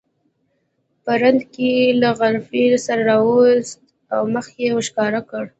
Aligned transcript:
یو 1.05 1.15
رند 1.21 1.41
له 2.01 2.09
غرفې 2.19 2.63
سر 2.85 2.99
راوویست 3.09 3.77
او 4.13 4.21
مخ 4.33 4.45
یې 4.59 4.69
ښکاره 4.87 5.21
کړ. 5.29 5.43